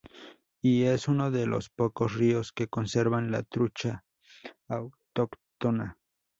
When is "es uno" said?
0.85-1.29